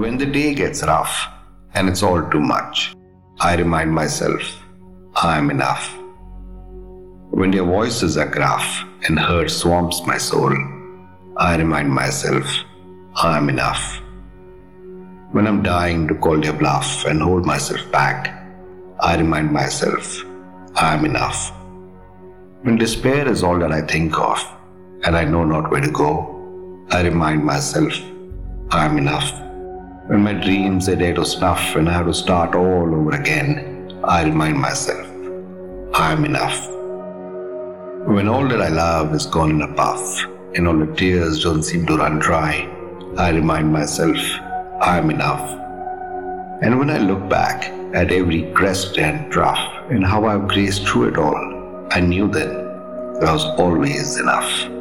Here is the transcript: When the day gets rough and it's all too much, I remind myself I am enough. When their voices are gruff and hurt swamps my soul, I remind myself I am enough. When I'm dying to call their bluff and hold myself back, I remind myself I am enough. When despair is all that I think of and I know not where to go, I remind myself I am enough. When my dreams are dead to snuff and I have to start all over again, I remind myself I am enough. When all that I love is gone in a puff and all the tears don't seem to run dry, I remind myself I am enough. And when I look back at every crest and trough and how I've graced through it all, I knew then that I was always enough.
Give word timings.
When 0.00 0.16
the 0.16 0.24
day 0.24 0.54
gets 0.54 0.82
rough 0.82 1.28
and 1.74 1.86
it's 1.86 2.02
all 2.02 2.22
too 2.30 2.40
much, 2.40 2.94
I 3.38 3.54
remind 3.54 3.92
myself 3.92 4.40
I 5.14 5.36
am 5.36 5.50
enough. 5.50 5.94
When 7.32 7.50
their 7.50 7.64
voices 7.64 8.16
are 8.16 8.26
gruff 8.26 8.82
and 9.06 9.18
hurt 9.18 9.50
swamps 9.50 10.00
my 10.06 10.16
soul, 10.16 10.54
I 11.36 11.58
remind 11.58 11.90
myself 11.90 12.46
I 13.14 13.36
am 13.36 13.50
enough. 13.50 14.00
When 15.32 15.46
I'm 15.46 15.62
dying 15.62 16.08
to 16.08 16.14
call 16.14 16.40
their 16.40 16.54
bluff 16.54 17.04
and 17.04 17.20
hold 17.20 17.44
myself 17.44 17.92
back, 17.92 18.32
I 19.00 19.18
remind 19.18 19.52
myself 19.52 20.24
I 20.76 20.94
am 20.94 21.04
enough. 21.04 21.52
When 22.62 22.78
despair 22.78 23.28
is 23.28 23.42
all 23.42 23.58
that 23.58 23.70
I 23.70 23.82
think 23.82 24.18
of 24.18 24.42
and 25.04 25.14
I 25.14 25.24
know 25.24 25.44
not 25.44 25.70
where 25.70 25.82
to 25.82 25.90
go, 25.90 26.86
I 26.90 27.02
remind 27.02 27.44
myself 27.44 27.92
I 28.70 28.86
am 28.86 28.96
enough. 28.96 29.49
When 30.10 30.24
my 30.24 30.32
dreams 30.32 30.88
are 30.88 30.96
dead 30.96 31.14
to 31.14 31.24
snuff 31.24 31.76
and 31.76 31.88
I 31.88 31.92
have 31.92 32.06
to 32.06 32.12
start 32.12 32.56
all 32.56 32.92
over 32.96 33.14
again, 33.14 33.96
I 34.02 34.24
remind 34.24 34.58
myself 34.58 35.06
I 35.94 36.10
am 36.10 36.24
enough. 36.24 36.68
When 38.08 38.26
all 38.26 38.48
that 38.48 38.60
I 38.60 38.70
love 38.70 39.14
is 39.14 39.26
gone 39.26 39.50
in 39.50 39.62
a 39.62 39.72
puff 39.72 40.24
and 40.56 40.66
all 40.66 40.76
the 40.76 40.92
tears 40.96 41.44
don't 41.44 41.62
seem 41.62 41.86
to 41.86 41.96
run 41.96 42.18
dry, 42.18 42.68
I 43.18 43.30
remind 43.30 43.72
myself 43.72 44.16
I 44.82 44.98
am 44.98 45.10
enough. 45.10 45.48
And 46.60 46.80
when 46.80 46.90
I 46.90 46.98
look 46.98 47.28
back 47.28 47.66
at 47.94 48.10
every 48.10 48.50
crest 48.52 48.98
and 48.98 49.30
trough 49.30 49.90
and 49.92 50.04
how 50.04 50.26
I've 50.26 50.48
graced 50.48 50.88
through 50.88 51.10
it 51.10 51.18
all, 51.18 51.86
I 51.92 52.00
knew 52.00 52.26
then 52.26 52.48
that 53.20 53.28
I 53.28 53.32
was 53.32 53.44
always 53.60 54.18
enough. 54.18 54.79